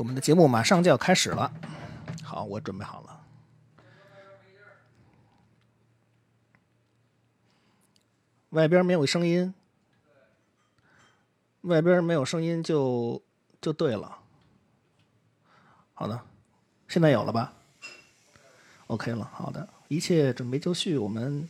[0.00, 1.52] 我们的节目马上就要开始了。
[2.22, 3.20] 好，我准备好了。
[8.48, 9.52] 外边没有声音，
[11.60, 13.20] 外边没有声音就
[13.60, 14.16] 就对了。
[15.92, 16.18] 好的，
[16.88, 17.52] 现在有了吧
[18.86, 21.46] ？OK 了，好的，一切准备就绪，我们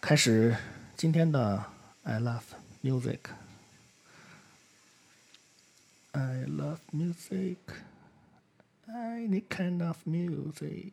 [0.00, 0.56] 开始
[0.96, 1.62] 今天的
[2.04, 2.40] I Love
[2.82, 3.18] Music。
[6.14, 7.56] I love music,
[8.86, 10.92] any kind of music.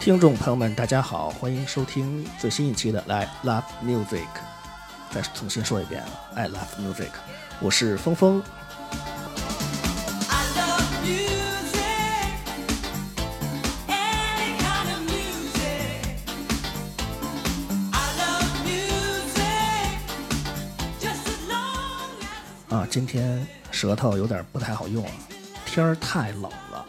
[0.00, 4.26] 听众朋友们，大家好，欢迎收听最新一期的《来 Love Music》。
[5.14, 6.02] 再重新说一遍
[6.34, 7.10] ，I love music，
[7.60, 8.42] 我是峰峰。
[22.70, 25.12] 啊，今天舌头有点不太好用啊，
[25.64, 26.84] 天儿太冷了，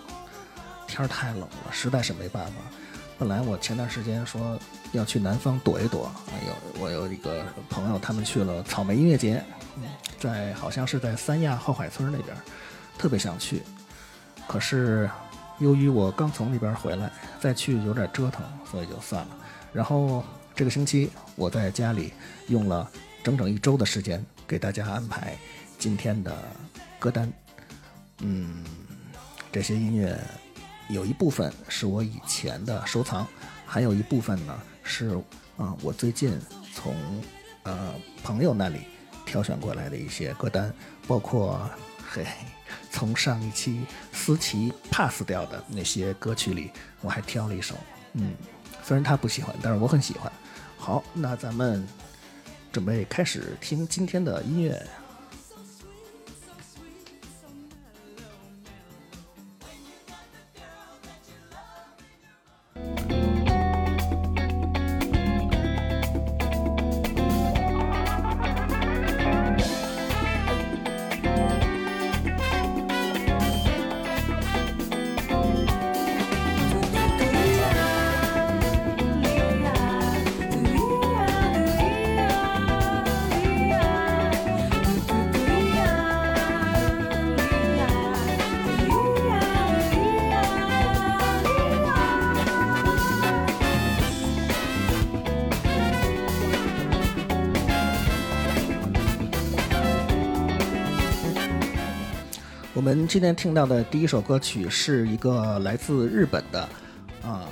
[0.88, 2.54] 天儿太冷了，实在是没办法。
[3.20, 4.60] 本来我前段时间说
[4.96, 6.12] 要去南方躲一躲，
[6.48, 9.44] 有我有一个朋友，他们去了草莓音乐节，
[10.20, 12.36] 在好像是在三亚后海村那边，
[12.98, 13.62] 特别想去，
[14.48, 15.10] 可是
[15.60, 19.38] 由于我刚从那边回来，再去有点折腾，所以就算了。
[19.74, 20.24] 然后
[20.56, 22.14] 这个星期我在家里
[22.48, 22.90] 用了
[23.24, 25.38] 整整一周的时间给大家安排
[25.78, 26.36] 今天的
[27.00, 27.32] 歌单，
[28.20, 28.64] 嗯，
[29.52, 30.20] 这些音乐。
[30.88, 33.26] 有一部分是我以前的收藏，
[33.66, 34.56] 还有一部分呢
[34.86, 35.10] 是
[35.58, 36.40] 啊我最近
[36.74, 36.96] 从
[37.64, 38.82] 呃朋友那里
[39.26, 40.72] 挑选过来的一些歌单，
[41.08, 41.70] 包括
[42.08, 42.26] 嘿
[42.92, 47.76] 从上一期思琪 pass 掉的那些歌曲里，我还挑了一首，
[48.14, 48.34] 嗯，
[48.84, 50.32] 虽然他不喜欢，但是我很喜欢。
[50.78, 51.86] 好，那咱们
[52.72, 54.88] 准备开始听今天的音乐。
[102.86, 106.70] 我们今天听到的第一首歌曲是一个来自日本的，
[107.24, 107.50] 啊，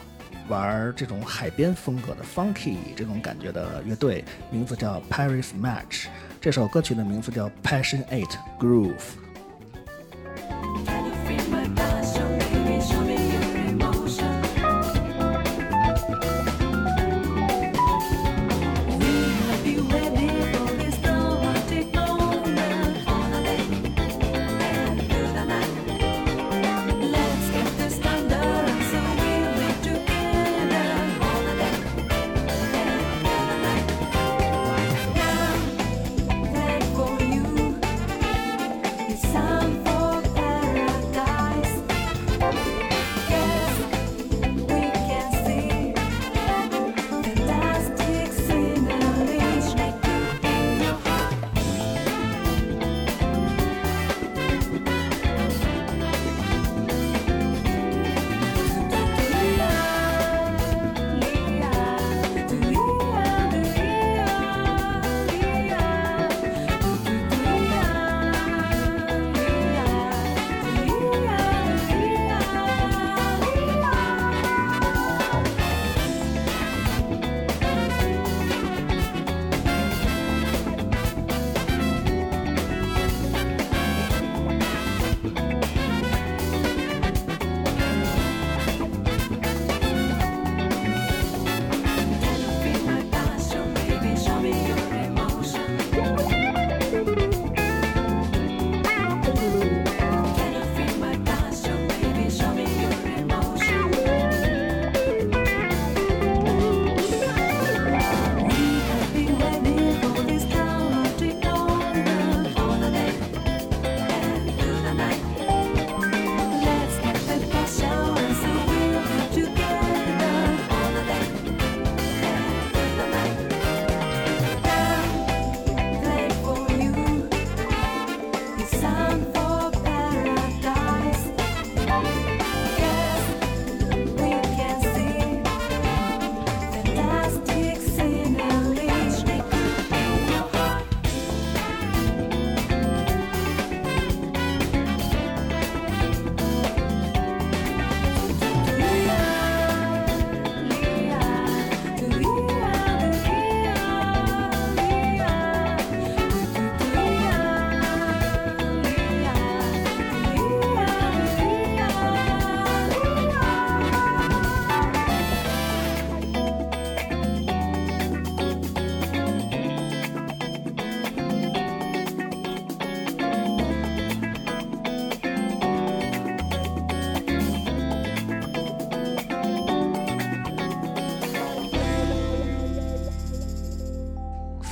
[0.48, 6.06] 玩这种海边风格的 funky 这种感觉的乐队，名字叫 Paris Match。
[6.40, 8.30] 这首歌曲的名字叫 Passionate
[8.60, 8.94] Groove。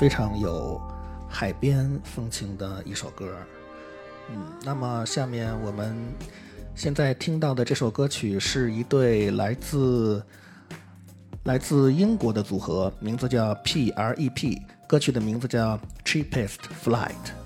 [0.01, 0.81] 非常有
[1.29, 3.37] 海边风情的一首歌。
[4.31, 5.95] 嗯，那么下面我们
[6.73, 10.25] 现在听到的这首歌曲是一对来自
[11.43, 17.40] 来自英国的组合，名字叫 P.R.E.P，歌曲的名字叫 Cheapest Flight。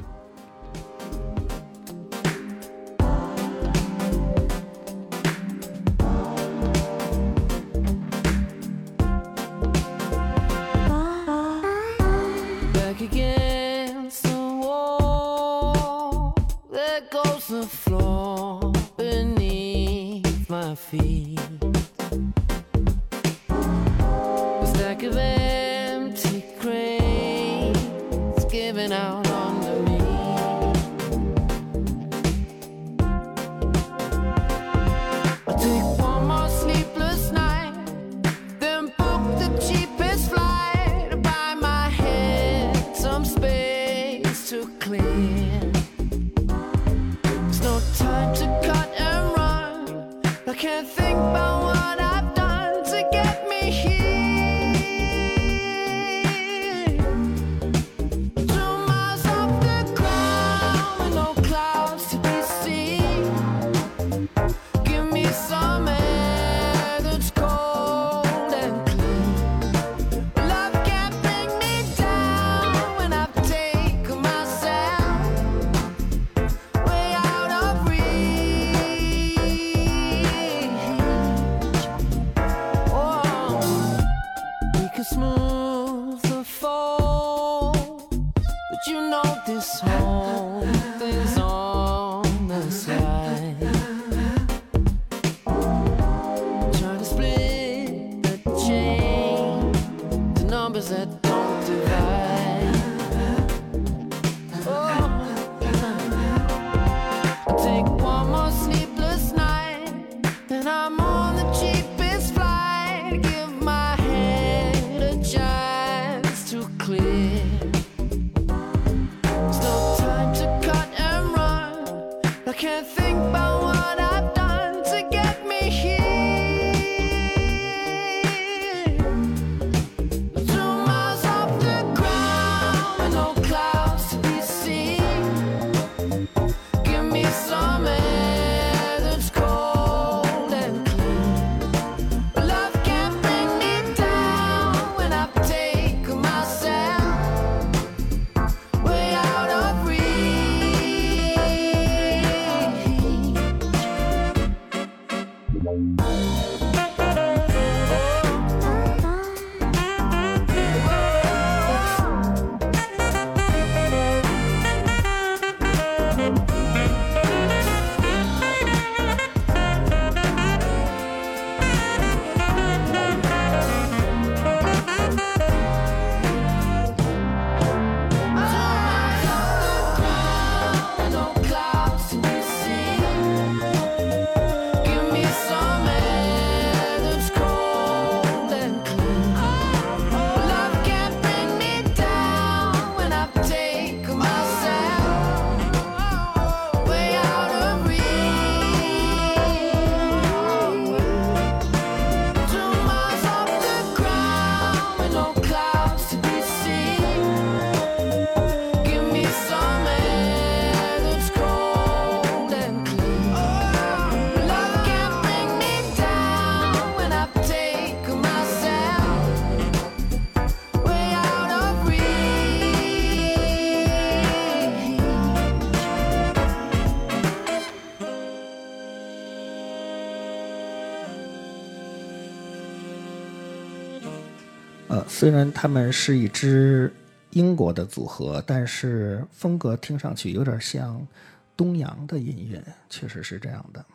[235.18, 236.92] 虽然他们是一支
[237.30, 241.08] 英国的组合，但是风格听上去有点像
[241.56, 243.86] 东洋的音乐，确实是这样的。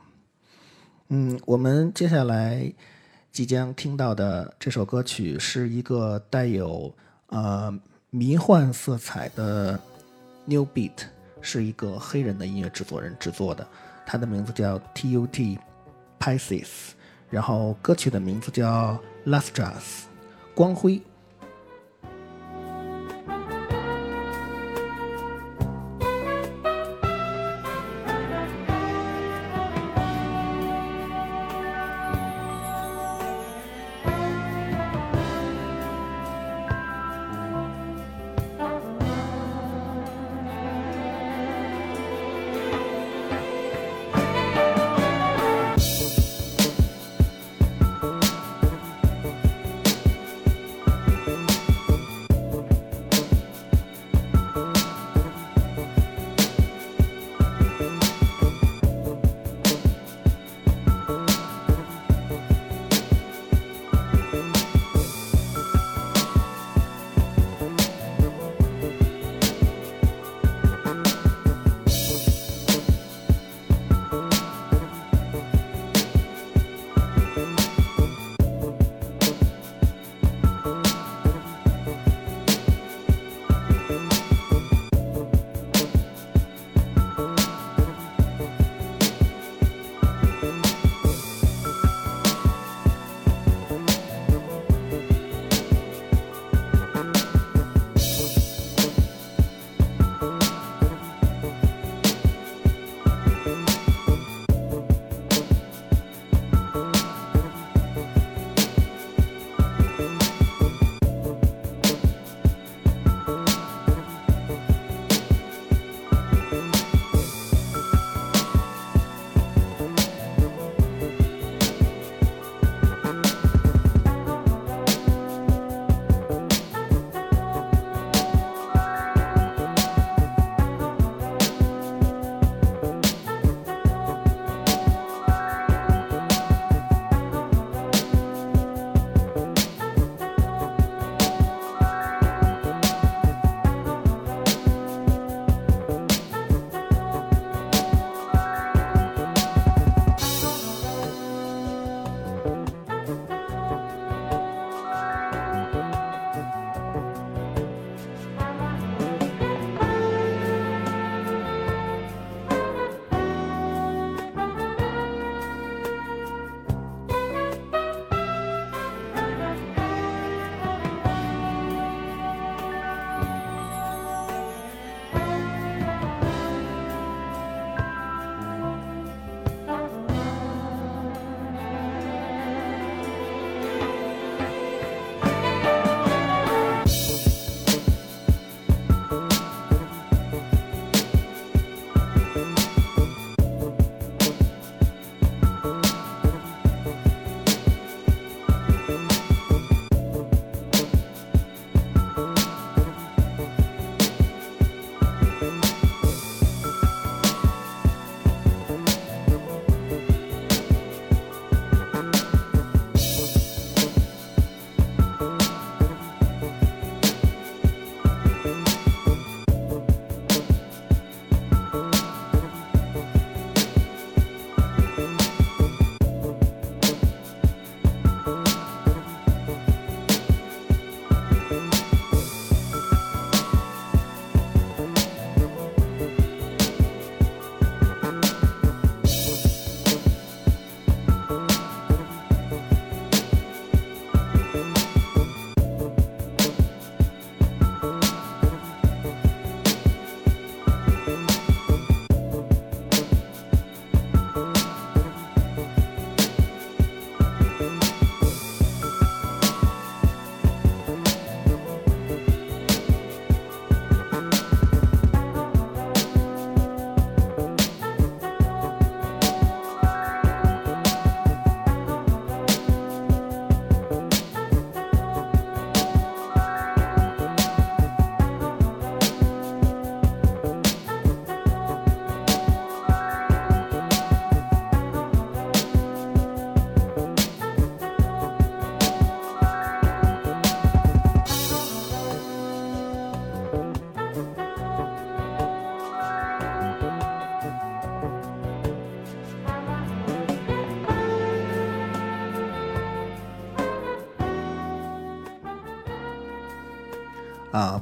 [1.09, 2.73] 嗯，我们接下来
[3.31, 6.91] 即将听到的这首歌曲是一个带有
[7.27, 9.79] 呃迷幻色彩的
[10.47, 11.03] New Beat，
[11.43, 13.69] 是一个黑人的音乐制作人制作的，
[14.07, 15.59] 他的名字叫 T.U.T.
[16.19, 16.93] Pisces，
[17.29, 20.05] 然后歌曲的名字叫 Lustrous，
[20.55, 20.99] 光辉。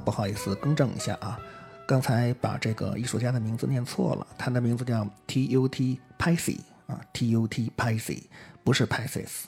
[0.09, 1.39] 不好意思，更正一下啊，
[1.87, 6.01] 刚才把这个艺术家的名字念错了，他的名字叫 T.U.T.
[6.19, 7.71] Pisces 啊，T.U.T.
[7.77, 8.23] Pisces
[8.65, 9.45] 不是 Pisces。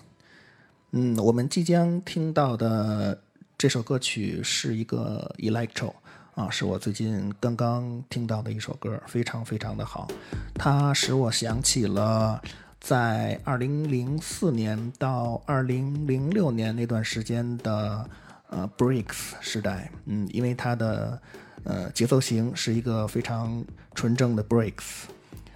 [0.90, 3.18] 嗯，我们即将听到的
[3.56, 5.94] 这首歌曲是一个 Electro
[6.34, 10.08] 啊，是我最近刚刚听到的一首歌，非常非常的好，
[10.52, 12.42] 它使我想起了。
[12.78, 18.08] 在二零零四年到二零零六年那段时间的
[18.50, 21.20] 呃 breaks 时代，嗯，因为它的
[21.64, 23.64] 呃节奏型是一个非常
[23.94, 25.04] 纯正的 breaks，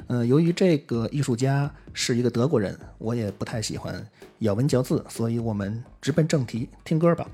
[0.06, 4.04] 呃，由于这个艺术家是一个德国人，我也不太喜欢
[4.38, 7.26] 咬文嚼字，所以我们直奔正题，听歌吧，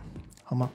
[0.42, 0.70] 好吗？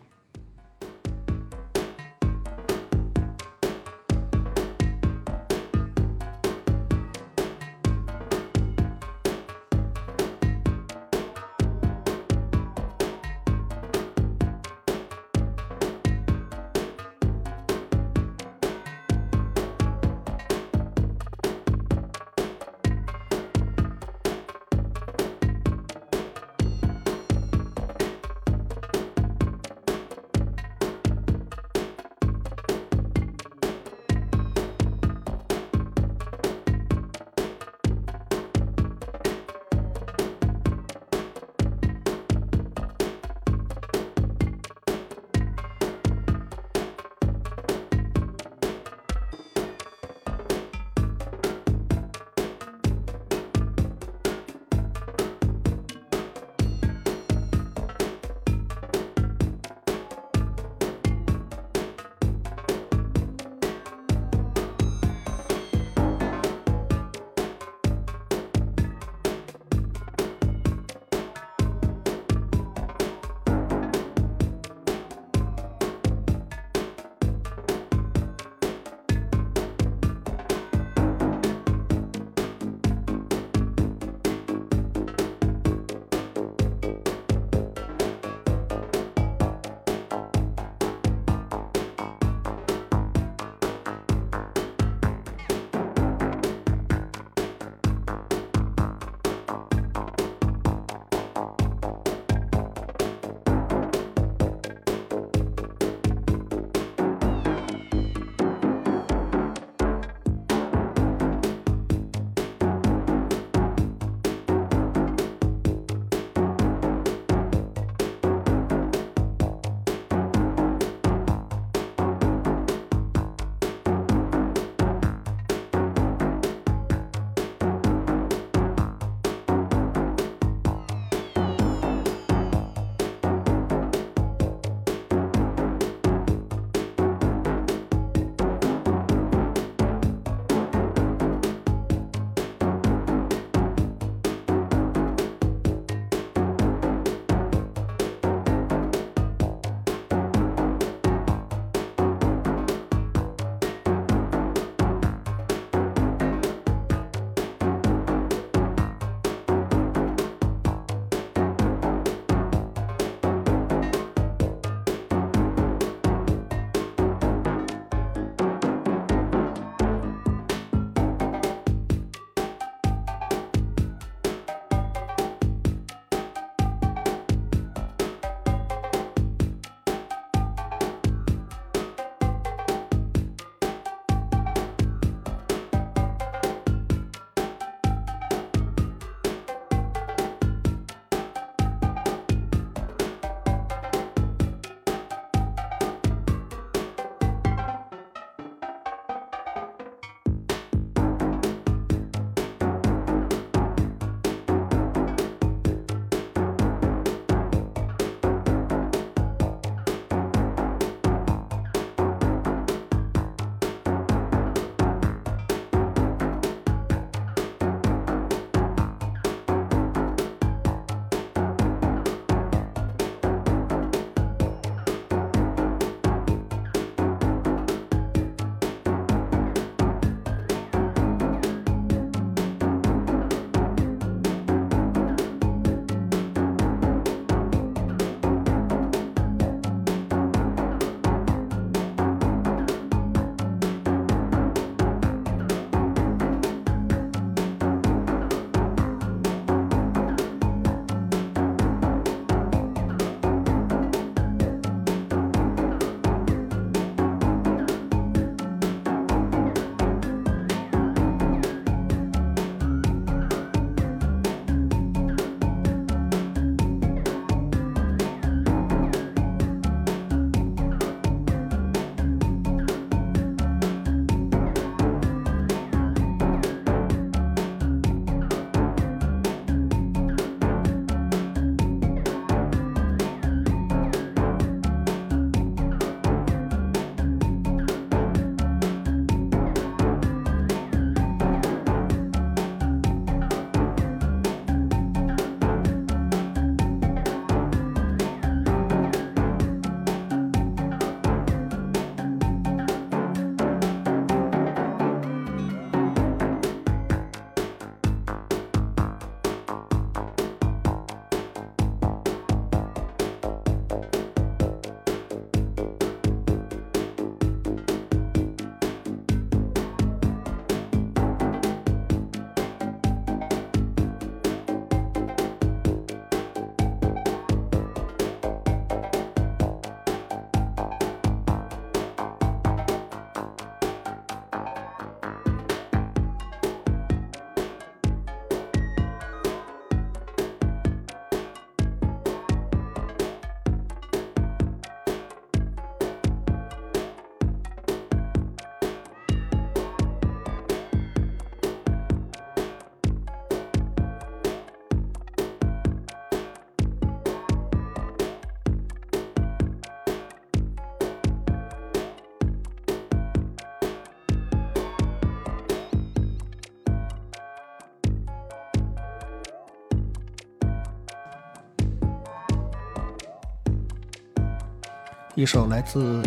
[375.16, 376.04] 一首来自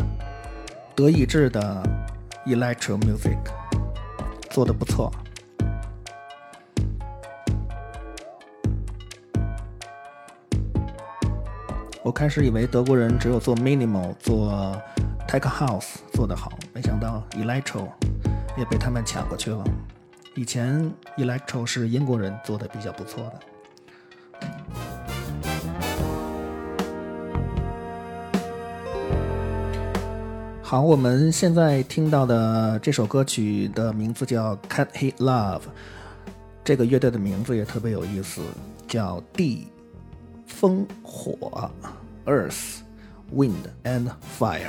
[0.95, 1.83] 德意志的
[2.45, 3.39] Electro Music，
[4.51, 5.11] 做的不错。
[12.03, 14.77] 我开始以为德国人只有做 Minimal、做
[15.27, 17.89] Tech House 做得好，没想到 Electro
[18.59, 19.65] 也被他们抢过去了。
[20.35, 23.41] 以前 Electro 是英国人做的比较不错的。
[30.69, 35.61] 好，我们现在听到的这首歌曲的名字叫《Can't Hit Love》，
[36.63, 38.43] 这个乐队的名字也特别有意思，
[38.87, 39.69] 叫地、
[40.47, 41.71] 风、火
[42.27, 42.81] （Earth,
[43.35, 43.55] Wind
[43.85, 44.69] and Fire）。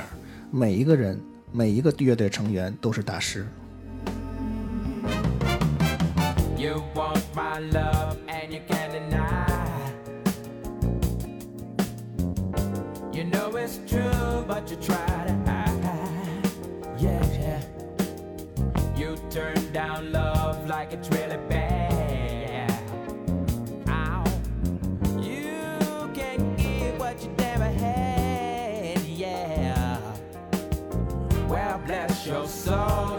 [0.50, 1.20] 每一个人，
[1.52, 3.46] 每一个乐队成员都是大师。
[6.56, 9.46] You want my love and you can't deny.
[13.12, 15.09] You know it's true, but you try.
[19.72, 22.70] Down love like it's really bad.
[23.88, 24.24] Ow.
[25.20, 29.98] You can get what you never had, yeah.
[31.48, 33.09] Well, bless your soul,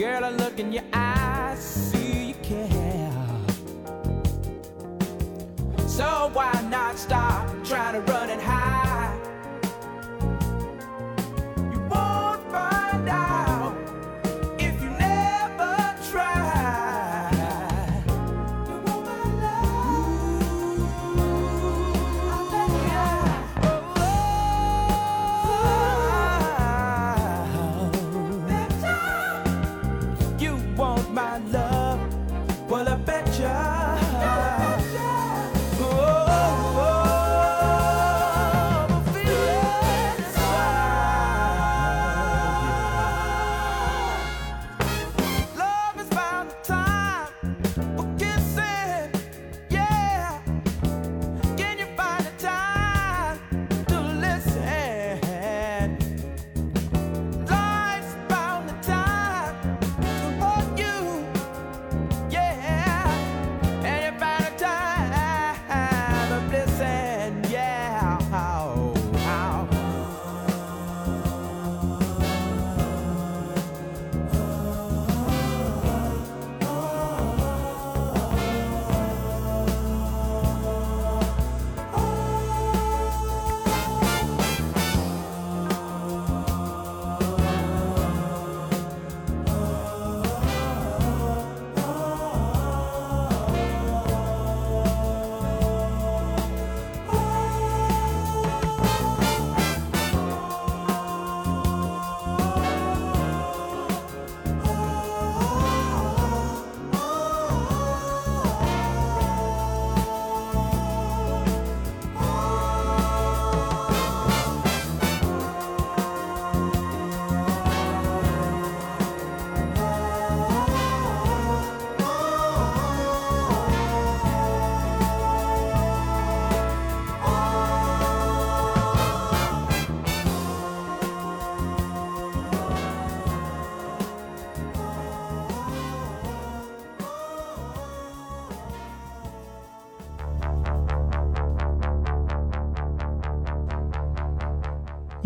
[0.00, 3.12] Girl, I look in your eyes, see you care.
[5.86, 8.89] So why not stop trying to run and hide?《
[31.30, 31.69] I love.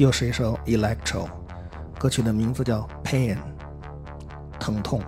[0.05, 1.27] 又是一首 Electro》，
[1.99, 3.37] 歌曲的名字叫《Pain》，
[4.61, 5.01] 疼痛。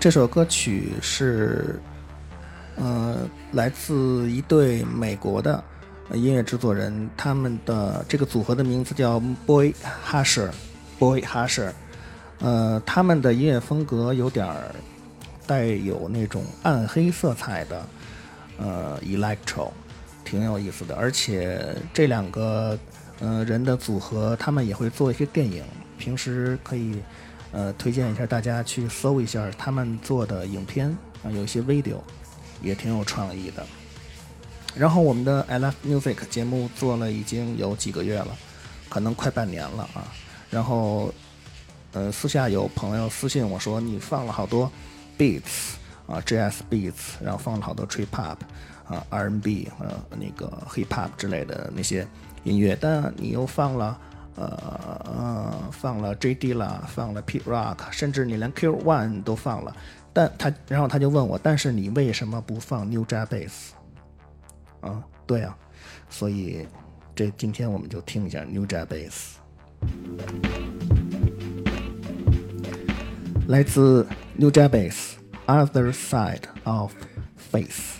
[0.00, 1.78] 这首歌曲是，
[2.76, 5.62] 呃，来自一对美国的
[6.14, 9.74] 音乐制作人，他们的这个组合的名字叫 Boy
[10.10, 11.70] Husher，Boy Husher，
[12.38, 14.74] 呃，他们的音乐风格有点儿
[15.46, 17.86] 带有那种暗黑色彩的，
[18.56, 19.70] 呃，electro，
[20.24, 20.96] 挺有意思的。
[20.96, 22.78] 而且这两个
[23.20, 25.62] 呃人的组合，他们也会做一些电影，
[25.98, 26.96] 平时可以。
[27.52, 30.88] 呃，推荐一下大家去搜一下他们做的影片
[31.24, 31.96] 啊，有一些 video
[32.62, 33.66] 也挺有创意的。
[34.74, 38.28] 然后我们的 I Love Music 节目做了已经有几个月了，
[38.88, 40.06] 可能快半年了啊。
[40.48, 41.12] 然后
[41.92, 44.70] 呃，私下有朋友私信我说你放了好多
[45.18, 45.72] beats
[46.06, 48.36] 啊，jazz beats，然后放了好多 trip hop
[48.86, 52.06] 啊，R&B 呃那个 hip hop 之类的那些
[52.44, 53.98] 音乐，但你又放了。
[54.36, 56.54] 呃，放了 J.D.
[56.54, 57.38] 啦，放了 P.
[57.40, 59.76] Rock，甚至你连 Q One 都放了，
[60.12, 63.70] 但他然后他就问我，但是你为什么不放 New J Bass？
[64.80, 65.56] 啊，对啊，
[66.08, 66.66] 所以
[67.14, 69.34] 这今天我们就听一下 New J Bass，
[73.48, 75.12] 来自 New J Bass
[75.46, 76.94] Other Side of
[77.36, 77.99] Face。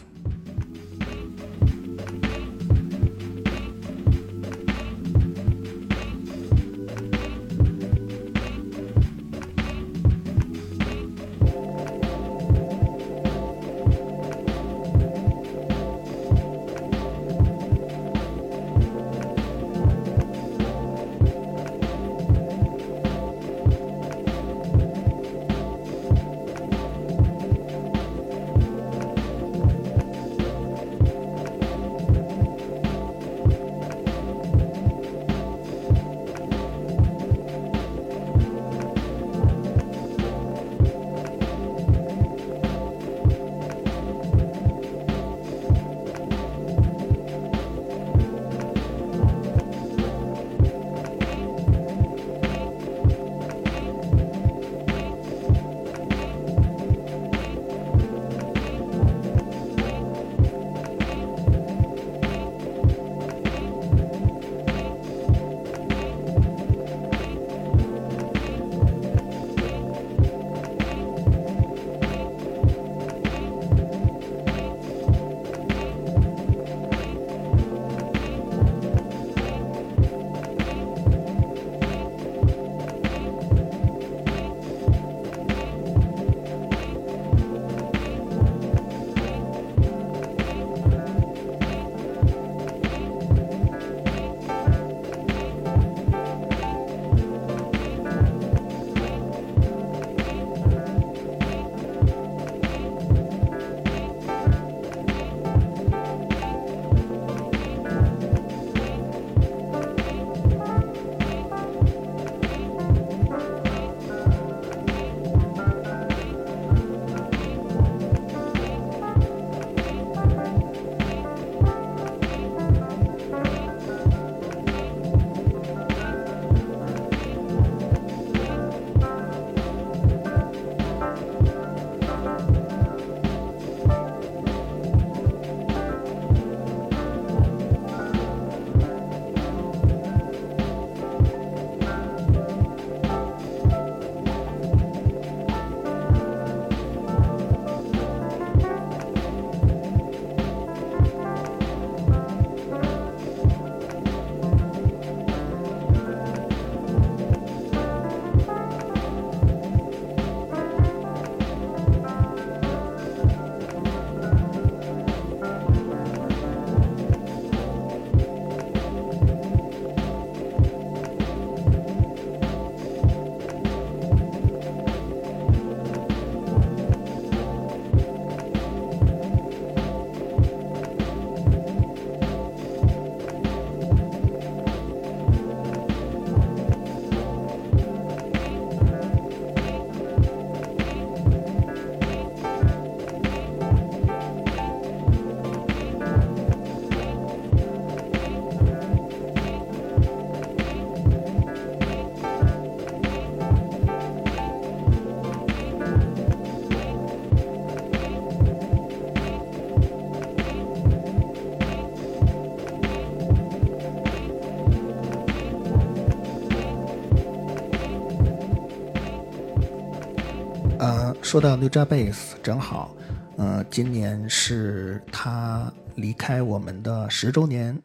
[220.80, 222.96] 呃说到 New Jack Bass，正好，
[223.36, 227.78] 呃，今年是他离开我们的十周年，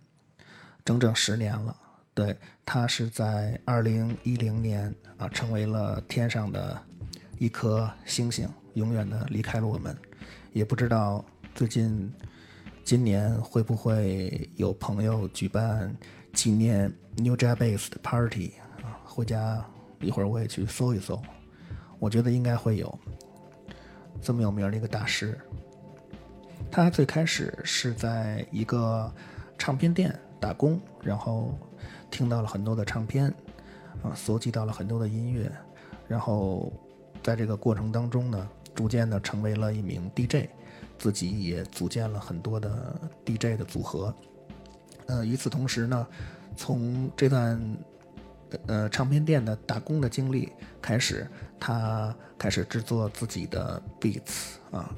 [0.86, 1.76] 整整十年了。
[2.14, 2.34] 对
[2.66, 6.82] 他是在二零一零年啊，成为了天上的
[7.38, 9.94] 一颗星星，永远的离开了我们。
[10.54, 11.24] 也不知道
[11.54, 12.10] 最近
[12.86, 15.94] 今年会不会有朋友举办
[16.32, 18.96] 纪念 New Jack Bass 的 party 啊？
[19.04, 19.62] 回家
[20.00, 21.22] 一会儿我也去搜一搜，
[22.00, 23.00] 我觉得应该会有。
[24.22, 25.38] 这么有名的一个大师，
[26.72, 29.12] 他最开始是在一个
[29.58, 31.54] 唱片店打工，然后
[32.10, 33.28] 听到了很多的唱片，
[34.02, 35.52] 啊，搜集到了很多的音乐，
[36.08, 36.72] 然后
[37.22, 40.48] 在这个过程当中呢，逐渐的成为了一名 DJ，
[40.98, 44.14] 自己也组建了很多的 DJ 的组合。
[45.08, 46.08] 呃，与此同时呢，
[46.56, 47.60] 从这段
[48.68, 51.28] 呃唱片店的打工的经历开始，
[51.60, 54.90] 他开始制作自己的 beats 啊，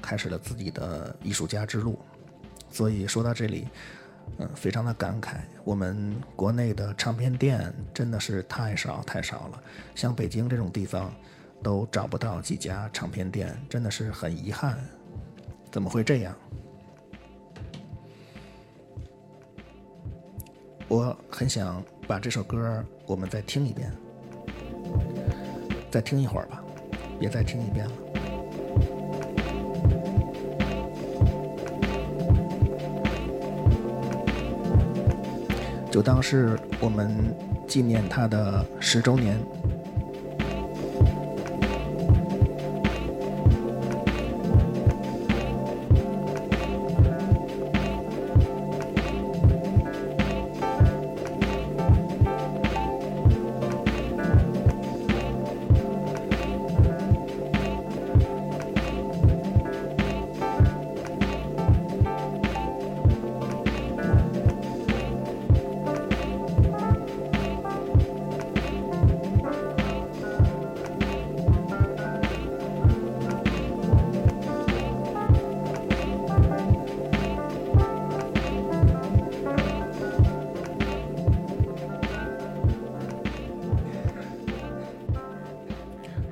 [0.00, 1.98] 开始了自己的艺术家之路。
[2.70, 3.68] 所以说到这里，
[4.38, 9.62] 嗯，非常的感慨，我们国内的唱片店真的是太少太少了，
[9.94, 11.12] 像北京这种地方
[11.62, 14.78] 都找不到几家唱片店，真的是很遗憾。
[15.70, 16.34] 怎么会这样？
[20.88, 21.82] 我很想
[22.12, 23.90] 把这首歌我们再听一遍，
[25.90, 26.62] 再听一会儿吧，
[27.18, 27.92] 别再听一遍了。
[35.90, 37.34] 就当是我们
[37.66, 39.38] 纪念他的十周年。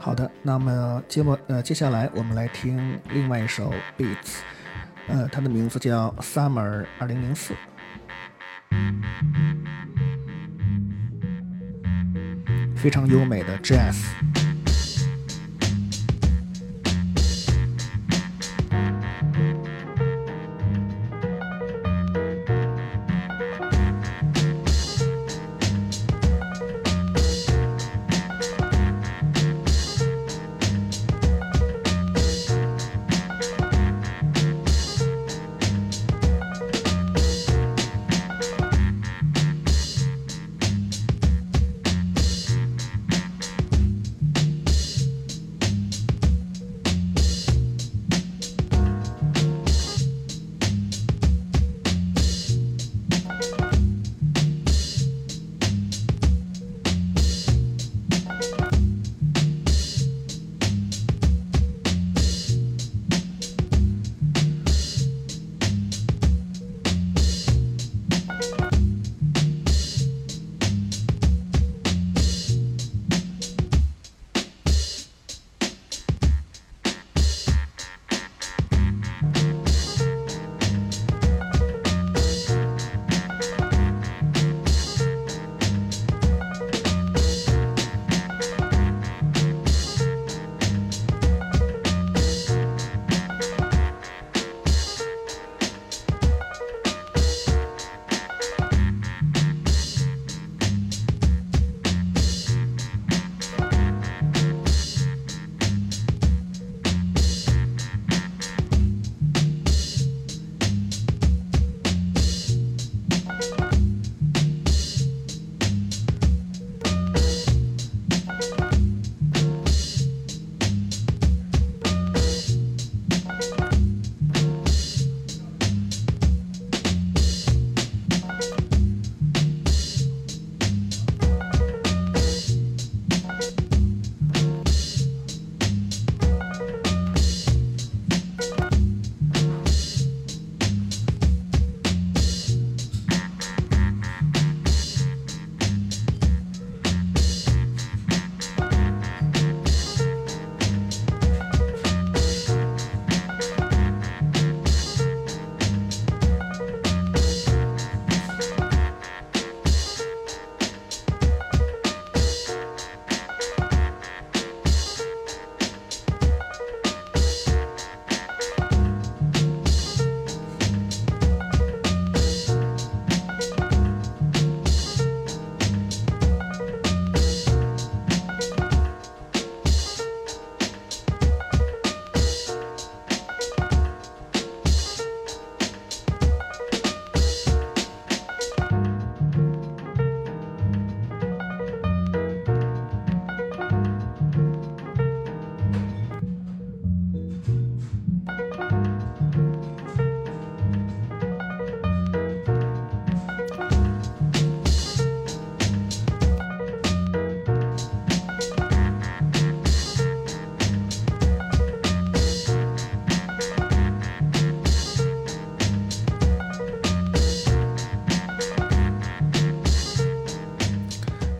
[0.02, 4.38] 好的，那么接末呃，接下来我们来听另外一首 Beats，
[5.06, 7.54] 呃，它的名字叫 Summer 二零零四，
[12.74, 14.29] 非常优美的 Jazz。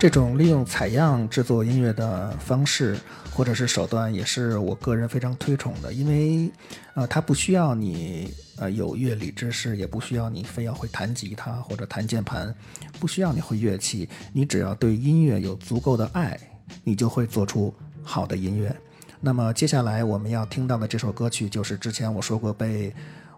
[0.01, 2.98] 这种利用采样制作音乐的方式
[3.34, 6.51] 或者是手段，也是我个人非常推崇的，因为，
[6.94, 12.55] 呃，它不需要你呃有乐理知识，也不需要你非要会弹吉他或者弹键盘，
[12.98, 16.34] 不需要你会乐器，你只要对音乐有足够的爱，
[16.82, 18.74] 你就会做出好的音乐。
[19.20, 22.90] 那么接下来我们要听到的这首歌曲，就是之前我说过被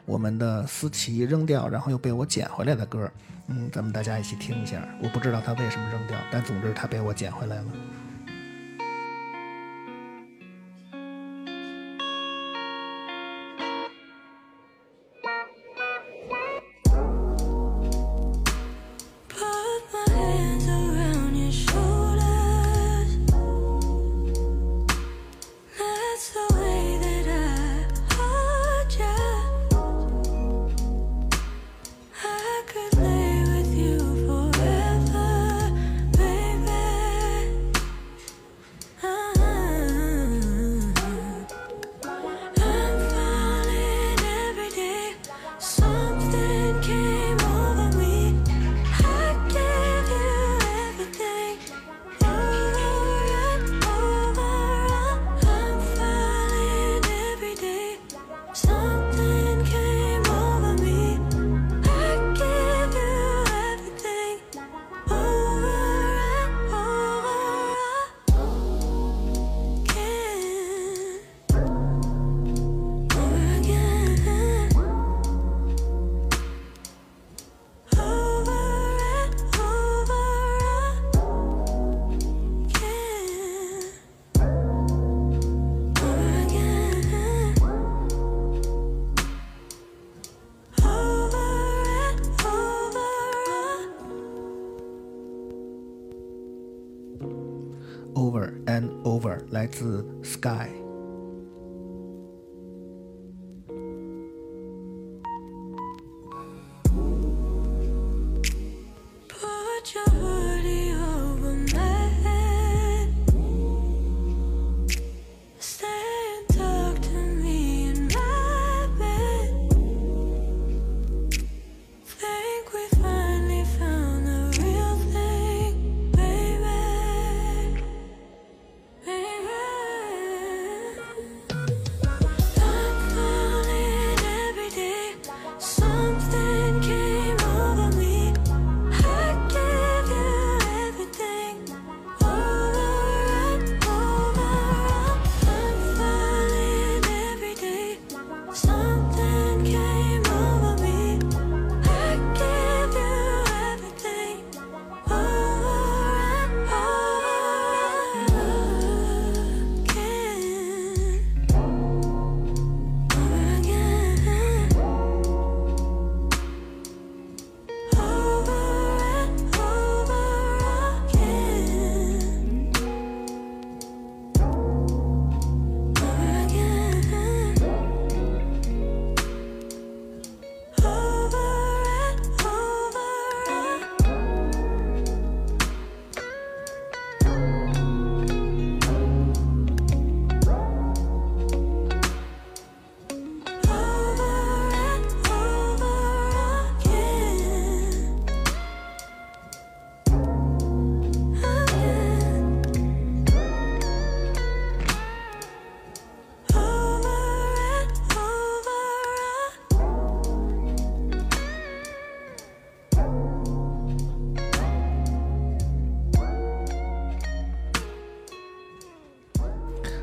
[0.05, 3.11] 我们的思琪扔掉，然后又被我捡回来的歌。
[3.49, 4.87] 嗯，咱们大家一起听一下。
[5.03, 7.65] 我不知道他为什么扔掉，但总之他被我捡回来了。
[99.73, 100.05] 子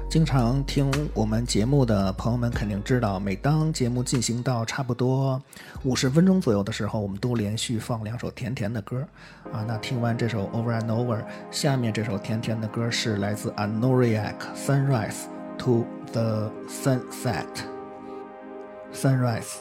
[0.10, 5.40] 经常听我们节目的朋友们肯定知道，每当节目进行到差不多
[5.84, 9.08] 五十分钟左右的时候，我们都连续放两首甜甜的歌
[9.54, 9.64] 啊。
[9.68, 15.26] 那听完这首 Over and Over，下面这首甜甜的歌是来自 Anoriak Sunrise
[15.60, 19.58] to the Sunset，Sunrise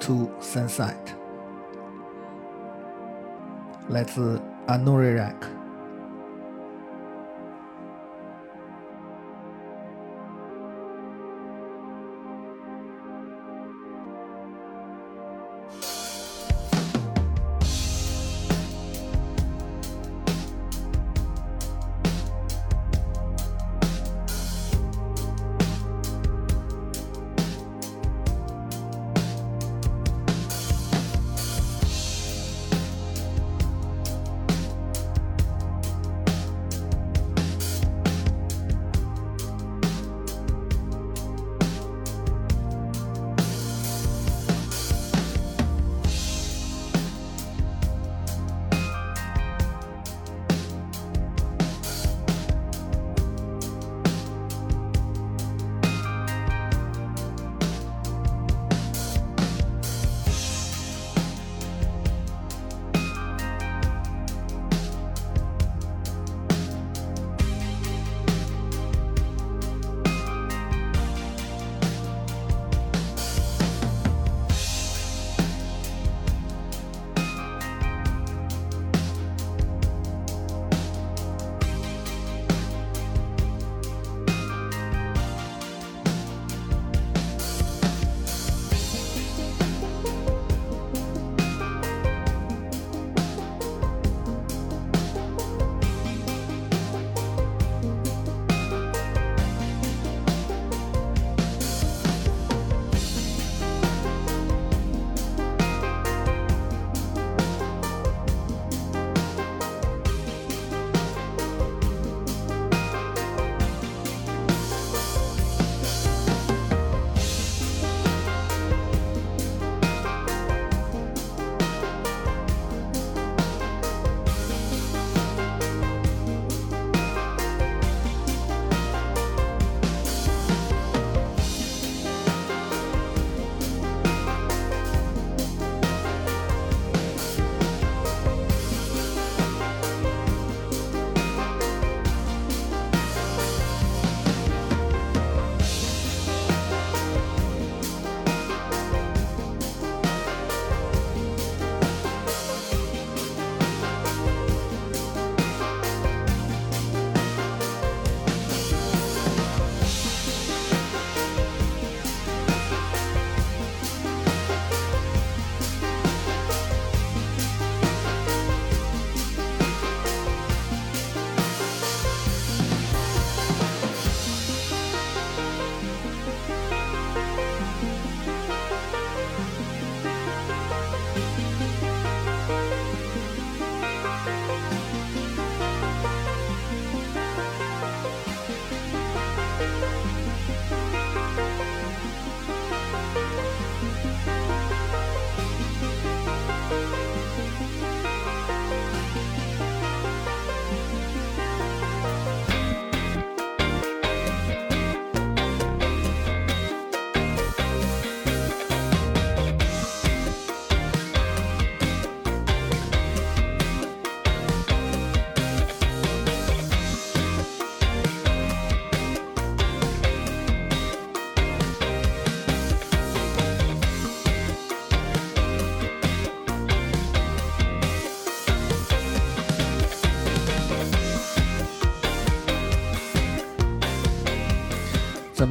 [0.00, 0.92] to Sunset，
[3.88, 5.36] 来自 Anoriac。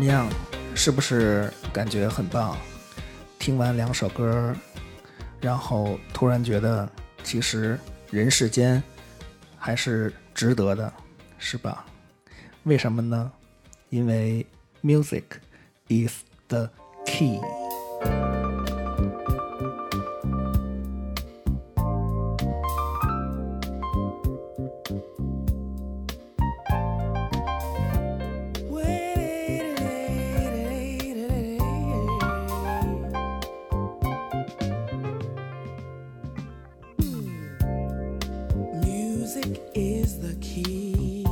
[0.09, 0.29] 样？
[0.75, 2.57] 是不是感觉很棒？
[3.37, 4.55] 听完两首歌，
[5.41, 6.89] 然后突然觉得，
[7.23, 7.79] 其实
[8.09, 8.81] 人世间
[9.57, 10.91] 还是值得的，
[11.37, 11.85] 是吧？
[12.63, 13.31] 为什么呢？
[13.89, 14.45] 因为
[14.81, 15.23] music
[15.89, 16.69] is the
[17.05, 17.39] key。
[39.35, 41.23] music is the key.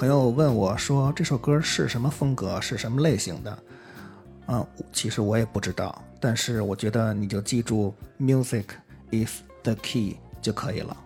[0.00, 3.58] 朋友问我说这首歌是什么风格，是什么类型的？
[4.46, 8.64] 嗯，其实我也不知道，但是我觉得你就记住 “music
[9.10, 10.96] is the key” 就可以了。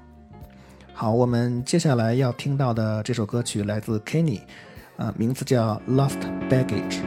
[0.92, 4.42] 好，我们接下来要听到的这首歌曲来自 Kenny，
[4.97, 7.03] 啊、名字叫《Lost Baggage》。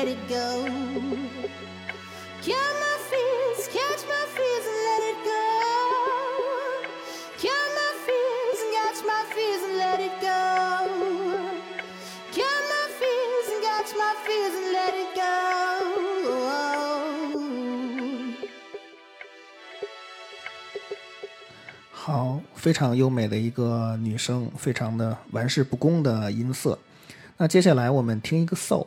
[0.00, 0.64] Let it go.
[21.92, 26.78] 好，非常优美的一个女声，非常的玩世不恭的音色。
[27.36, 28.86] 那接下来我们听一个 soul，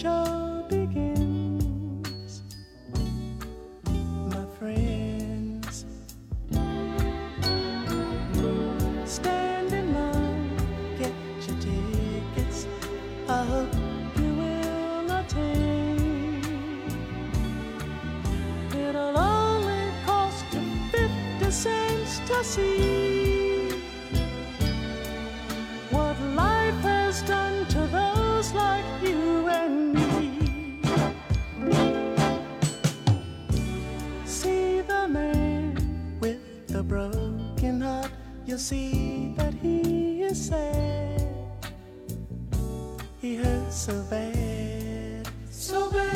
[0.00, 2.42] show begins.
[4.32, 5.84] My friends,
[9.04, 10.56] stand in line,
[10.98, 11.12] get
[11.46, 12.66] your tickets.
[13.28, 13.74] I hope
[14.16, 16.40] you will attain.
[18.72, 23.19] It'll only cost you 50 cents to see
[38.50, 41.24] you'll see that he is sad.
[43.20, 46.09] He hurts so bad, so bad.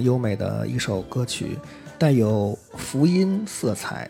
[0.00, 1.58] 优美的一首歌曲
[1.98, 4.08] 带有福音色彩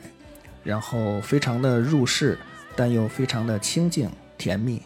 [0.62, 2.38] 然后非常的入世
[2.76, 4.82] 但又非常的清静甜蜜。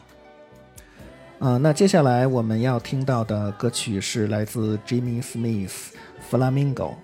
[1.39, 6.95] 啊那接下来我们要听到的歌曲是来自 jimmy smithflamingo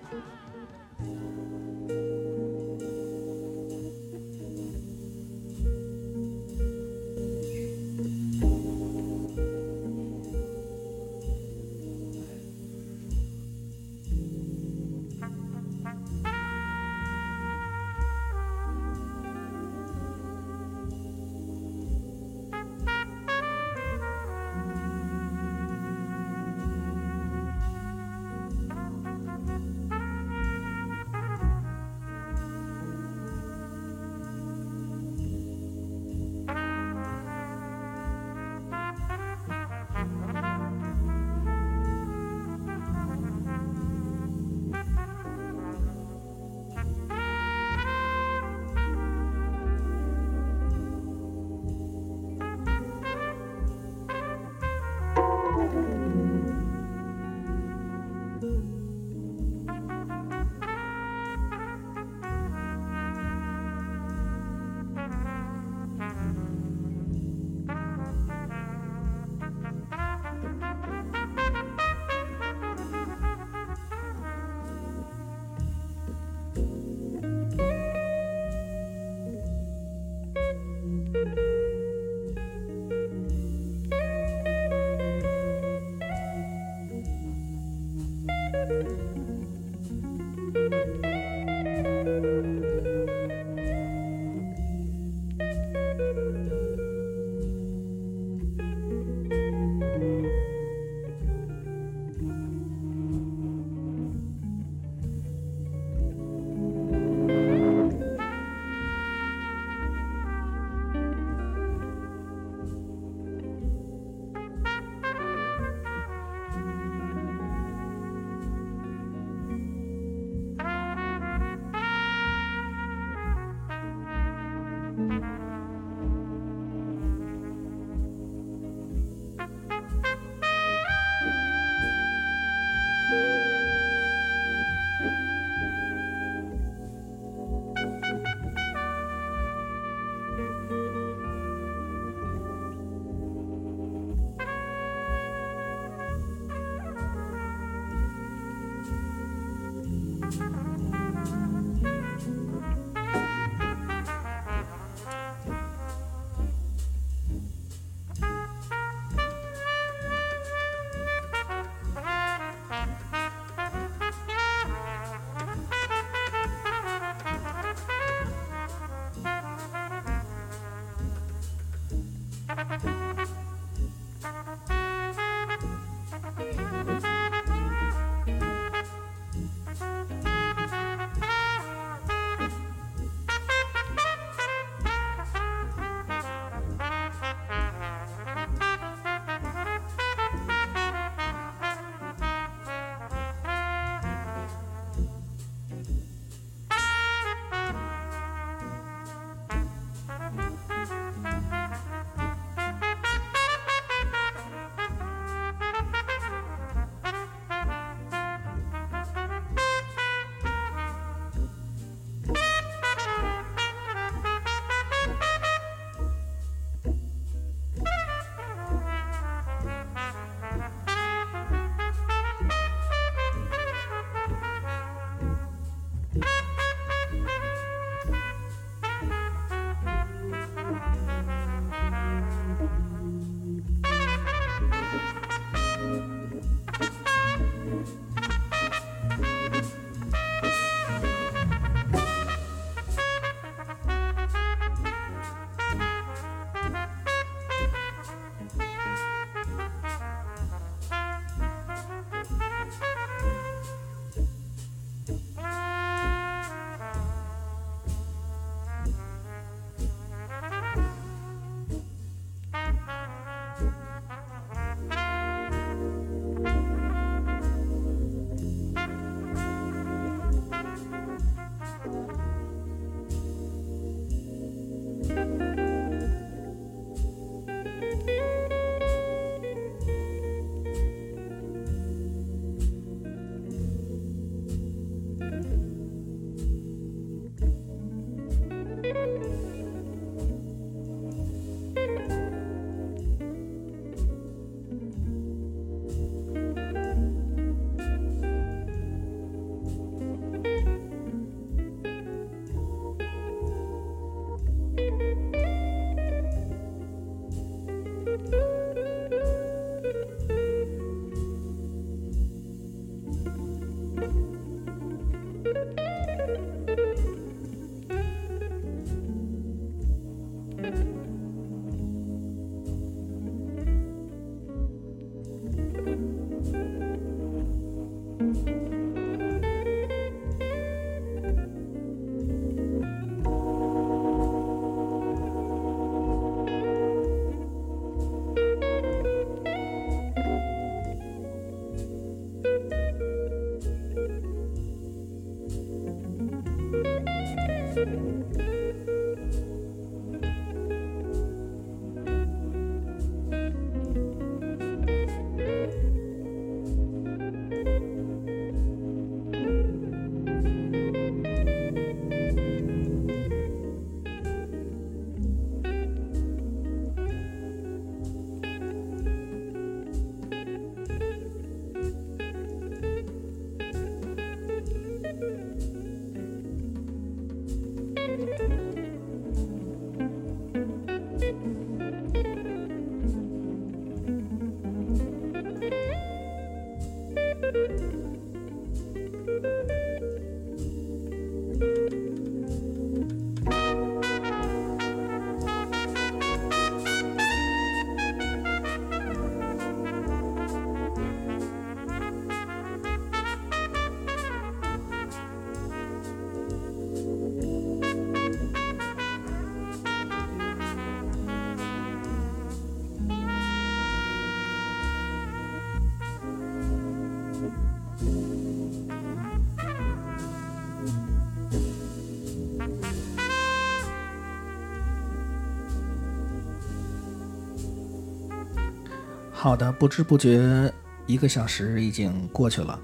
[429.43, 430.73] 好的，不知不觉
[431.05, 432.79] 一个小时已经过去了。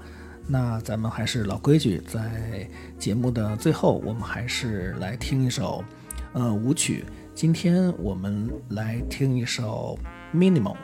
[0.46, 2.68] 那咱们还是老规矩，在
[2.98, 5.82] 节目的最后，我们还是来听一首
[6.34, 7.06] 呃舞曲。
[7.34, 9.98] 今天我们来听一首
[10.36, 10.74] 《Minimal》。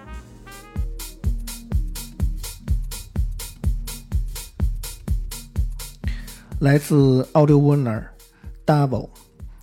[6.61, 8.03] 来自 Audio Warner
[8.65, 9.11] Double。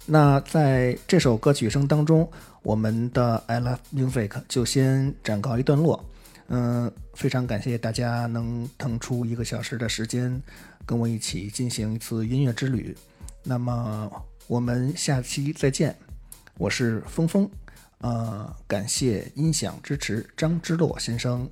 [0.06, 2.30] 那在这首歌曲声当中，
[2.62, 6.04] 我们的 I Love Music 就先暂告一段落。
[6.48, 10.42] 嗯，非常感谢大家能腾出一个小时的时间，
[10.86, 12.96] 跟我一起进行一次音乐之旅。
[13.44, 14.12] 那么
[14.48, 15.96] 我们下期再见，
[16.58, 17.50] 我是峰峰。
[18.00, 21.50] 呃，感谢音响支持张之洛先生。